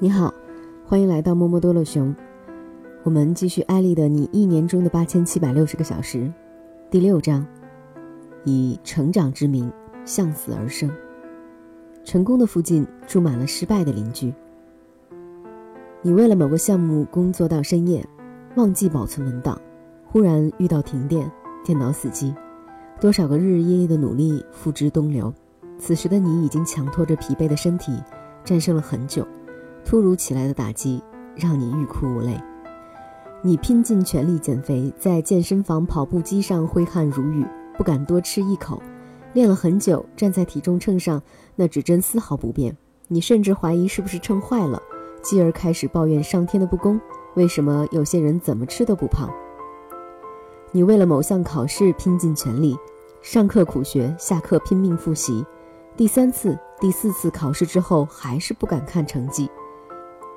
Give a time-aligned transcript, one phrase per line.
[0.00, 0.34] 你好，
[0.84, 2.12] 欢迎来到摸摸多乐熊。
[3.04, 6.18] 我们继续艾丽的《你一年中的八千七百六十个小时》，
[6.90, 7.46] 第六章，
[8.42, 9.72] 以成长之名
[10.04, 10.90] 向死而生。
[12.02, 14.34] 成功的附近住满了失败的邻居。
[16.02, 18.04] 你为了某个项目工作到深夜，
[18.56, 19.56] 忘记保存文档，
[20.10, 21.30] 忽然遇到停电，
[21.64, 22.34] 电脑死机，
[23.00, 25.32] 多少个日日夜夜的努力付之东流。
[25.78, 27.96] 此时的你已经强拖着疲惫的身体，
[28.44, 29.24] 战胜了很久。
[29.84, 31.02] 突如其来的打击
[31.36, 32.40] 让你欲哭无泪，
[33.42, 38.82] 你拼尽全力减肥，在健身房跑步机上挥汗如雨，不敢多吃一口。
[39.34, 41.20] 练了很久，站在体重秤上，
[41.56, 42.76] 那指针丝毫不变。
[43.08, 44.80] 你甚至怀疑是不是秤坏了，
[45.22, 46.98] 继而开始抱怨上天的不公：
[47.34, 49.28] 为什么有些人怎么吃都不胖？
[50.72, 52.76] 你为了某项考试拼尽全力，
[53.20, 55.44] 上课苦学，下课拼命复习。
[55.96, 59.50] 第三次、第四次考试之后，还是不敢看成绩。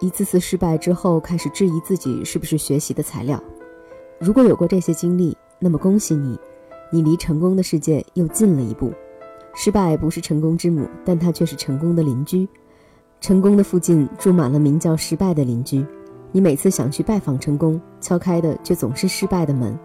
[0.00, 3.42] 一次次失败之后，开始质疑自己是不是学习的材料。
[4.18, 6.38] 如果有过这些经历，那么恭喜你，
[6.92, 8.92] 你离成功的世界又近了一步。
[9.54, 12.46] 失败不是成功之母，但它却是成功的邻居。
[13.22, 15.84] 成功的附近住满了名叫失败的邻居。
[16.30, 19.78] 你每次想去拜访成功，敲开的却总是失败的门。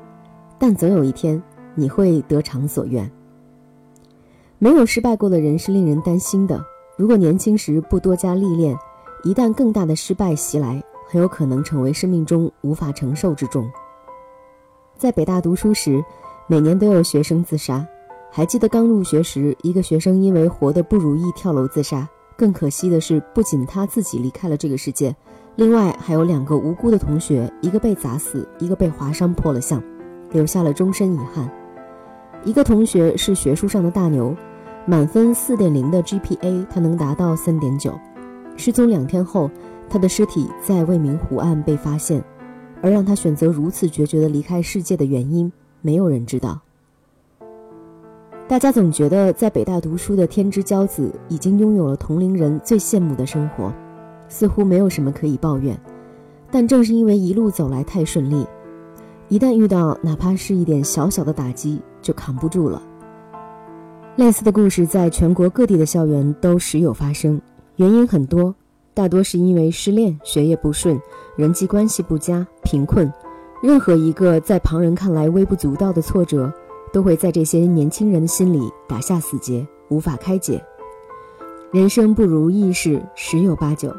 [0.59, 1.41] 但总有一天，
[1.73, 3.09] 你会得偿所愿。
[4.59, 6.61] 没有失败过的人是令人担心的。
[6.97, 8.77] 如果年轻时不多加历练，
[9.23, 13.69] 一旦更大的失败袭来，很有可能成为生命中无法承受之重。
[14.97, 16.03] 在北大读书时，
[16.47, 17.85] 每年都有学生自杀。
[18.31, 22.07] 还记得刚入学时，一个学生因为活得不如意跳楼自杀。
[22.37, 25.15] 更可惜的是，不仅他自己离开了这个世界，
[25.55, 29.83] 另外还有两个无辜的同学，一个被砸死，一个被划伤破了相，
[30.31, 31.47] 留下了终身遗憾。
[32.43, 34.35] 一个同学是学术上的大牛，
[34.87, 37.93] 满分四点零的 GPA，他能达到三点九。
[38.63, 39.49] 失踪两天后，
[39.89, 42.23] 他的尸体在未名湖岸被发现，
[42.79, 46.61] 而让他选择如此决绝的离开世界的原因，没有人知道。
[48.47, 53.73] 大家总觉得在北大读书的天之骄子已经拥有了同龄人最羡慕的生活，
[54.29, 55.75] 似乎没有什么可以抱怨。
[56.51, 58.45] 但正是因为一路走来太顺利，
[59.27, 62.79] 一旦遇到哪怕是一点小小的打击，就扛不住了。
[64.17, 67.41] 类似的故事在全国各地的校园都时有发生。
[67.77, 68.53] 原因很多，
[68.93, 70.99] 大多是因为失恋、学业不顺、
[71.35, 73.11] 人际关系不佳、贫困。
[73.63, 76.51] 任何一个在旁人看来微不足道的挫折，
[76.91, 80.63] 都会在这些年轻人的心里打下死结，无法开解。
[81.71, 83.95] 人生不如意事十有八九，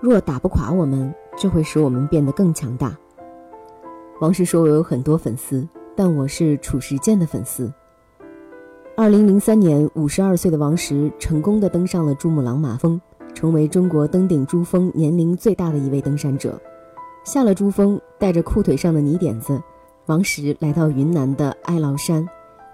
[0.00, 2.96] 若打不垮我们，就会使我们变得更强大。
[4.20, 7.70] 王石说：“我有很多粉丝，但我是褚时健的粉丝。”
[8.96, 13.00] 二零零三年，五十二岁的王石成功的登上了珠穆朗玛峰。
[13.36, 16.58] 成为中国登顶珠峰年龄最大的一位登山者，
[17.22, 19.62] 下了珠峰，带着裤腿上的泥点子，
[20.06, 22.26] 王石来到云南的哀牢山，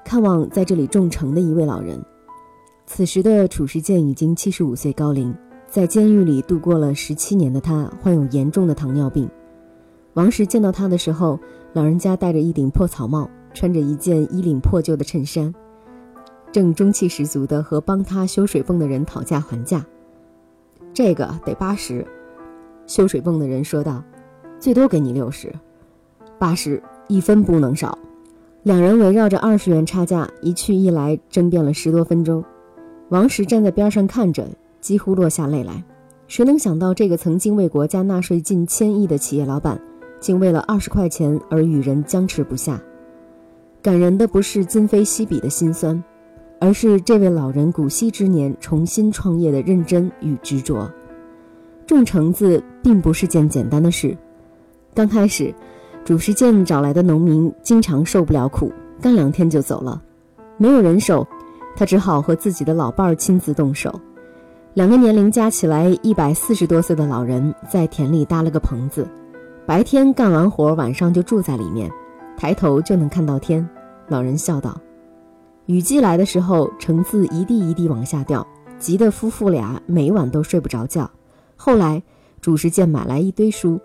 [0.05, 2.00] 看望在这里种橙的一位老人。
[2.87, 5.34] 此时的褚时健已经七十五岁高龄，
[5.67, 9.29] 在监狱里度过了十七年的他，患有严重的糖尿病。
[10.15, 11.41] 王石见到他的时候，
[11.73, 15.53] 老人家戴着一顶破草帽，穿着一件衣领破旧的衬衫，
[16.53, 19.84] 正中气十足地和帮他修水泵的人讨价还价。
[20.95, 22.07] 这个得八十，
[22.87, 24.03] 修水泵的人说道
[24.61, 25.53] ：“最多给你六十，
[26.39, 27.99] 八十一分不能少。”
[28.65, 32.45] 两人围绕着二十元差价一去一来争辩了十多分钟。
[33.09, 34.47] 王石站在边上看着，
[34.81, 35.83] 几乎落下泪来。
[36.29, 39.81] 谁能想到，这个曾经为国家纳税近千亿的企业老板，
[40.21, 42.81] 竟为了二十块钱而与人僵持不下？
[43.83, 46.03] 感人的不是今非昔比的辛酸。
[46.62, 50.89] 而是这位老人古稀之年重新创业的认真与执着。
[51.89, 54.17] 种橙子并不是件简单的事。
[54.95, 55.53] 刚开始，
[56.05, 60.00] 褚时健找来的农民经常受不了苦，干两天就走了。
[60.56, 61.27] 没有人手，
[61.75, 64.00] 他只好和自己的老伴儿亲自动手。
[64.75, 69.05] 两个年龄加起来一百四十多岁的老人在田里搭了个棚子，
[69.67, 71.91] 白天干完活，晚上就住在里面，
[72.37, 73.69] 抬头就能看到天。
[74.06, 74.81] 老人笑道。
[75.73, 78.47] 雨季来的时候，橙子一地一地往下掉，
[78.79, 81.11] 急得夫妇俩每晚都睡不着觉。
[81.57, 82.03] 后来，
[82.43, 83.81] 褚时健买来一堆书，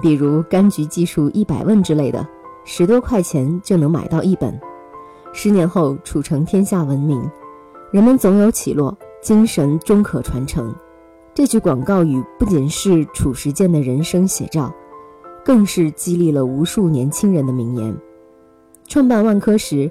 [0.00, 2.26] 比如《柑橘技术一百问》之类的，
[2.64, 4.58] 十多块钱就能买到一本。
[5.34, 7.22] 十年后，褚橙天下闻名，
[7.92, 10.74] 人们总有起落，精神终可传承。
[11.34, 14.72] 这句广告语不仅是褚时健的人生写照，
[15.44, 17.94] 更是激励了无数年轻人的名言。
[18.88, 19.90] 创办万科时。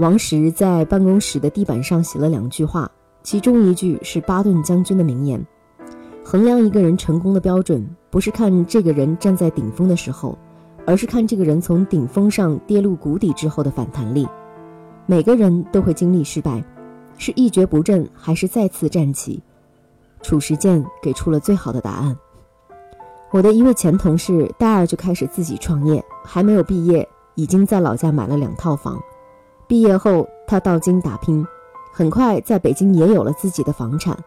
[0.00, 2.90] 王石在办公室的地板上写了两句话，
[3.22, 5.46] 其中一句是巴顿将军的名言
[6.24, 10.38] ：“衡量一个人成功的标准，不是看这个人站在顶峰的时候，
[10.86, 14.26] 而是看这个人从顶峰上跌入谷底之后的反弹力。
[15.04, 16.64] 每个人都会经历失败，
[17.18, 19.42] 是一蹶不振，还是再次站起？
[20.22, 22.16] 褚时健给出了最好的答案。
[23.32, 28.98] 我的一位前同事，大二就开始自己创业，还没有毕业，已经在老家买了两套房。
[29.70, 31.46] 毕业后，他到京打拼，
[31.92, 34.18] 很快在北京也有了自己的房产。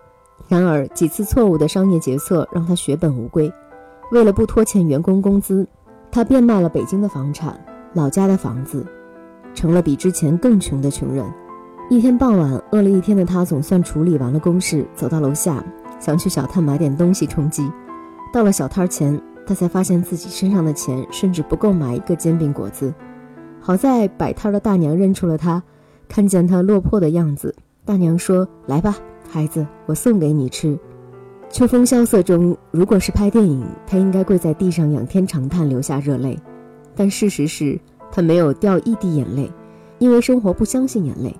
[0.48, 3.52] 然而，几次错误的商业决策让他血本无归。
[4.14, 5.68] 为了不拖欠员工工资，
[6.10, 7.60] 他变卖了北京的房产、
[7.92, 8.86] 老家的房子，
[9.54, 11.30] 成了比之前更穷的穷人。
[11.90, 15.62] 一天傍晚，饿了一天的他总算处理完了公事，走到楼下，
[16.00, 17.70] 想去小摊买点东西充饥。
[18.32, 22.94] 到了小摊前，他才发现自己身上的钱甚至不够买一个煎饼果子。
[23.66, 25.64] 好在摆摊的大娘认出了他，
[26.10, 27.56] 看见他落魄的样子，
[27.86, 28.98] 大娘说：“来吧，
[29.30, 30.78] 孩子，我送给你吃。”
[31.50, 36.38] 秋风萧瑟中，如果是拍电影，他应该跪在地上仰天长叹，流下热泪。
[36.94, 37.80] 但事实是
[38.12, 39.50] 他没有掉一滴眼泪，
[39.98, 41.34] 因为生活不相信眼泪。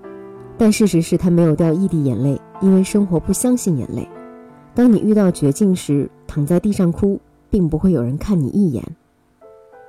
[0.56, 4.08] 但事实是他没有掉一滴眼泪，因为生活不相信眼泪。
[4.74, 8.82] 当你遇到绝境时，躺在地上哭，并不会有人看你一眼。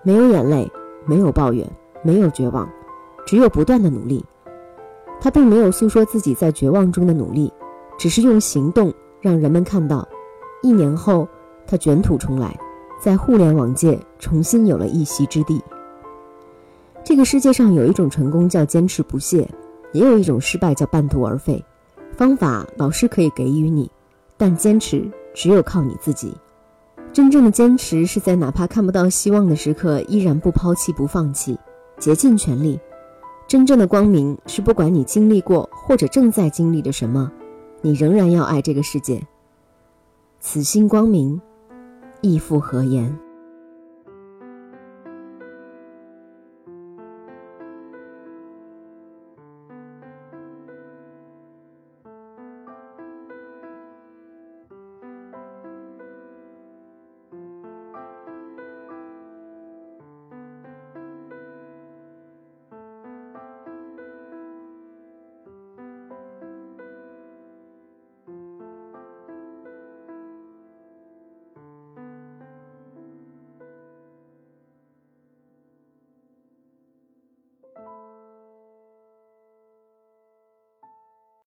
[0.03, 0.69] 没有眼泪，
[1.05, 1.65] 没有抱怨，
[2.05, 2.69] 没有绝望，
[3.25, 4.23] 只有不断的努力。
[5.19, 7.51] 他并没有诉说自己在绝望中的努力，
[7.97, 10.07] 只是用行动让人们看到。
[10.61, 11.27] 一年后，
[11.65, 12.55] 他卷土重来，
[13.01, 15.59] 在互联网界重新有了一席之地。
[17.03, 19.49] 这个世界上有一种成功叫坚持不懈，
[19.91, 21.63] 也有一种失败叫半途而废。
[22.15, 23.89] 方法老师可以给予你，
[24.37, 25.09] 但坚持。
[25.37, 26.33] 只有靠你自己，
[27.11, 31.59] 真正的坚持是在哪怕看不到希望的时刻，依然不抛弃、不放弃，
[32.05, 32.79] 竭尽全力。
[33.47, 37.31] 真正的光明是，不管你经历过或者正在经历着什么，
[37.81, 39.19] 你仍然要爱这个世界。
[40.39, 41.41] 此心光明，
[42.21, 43.11] 亦复何言？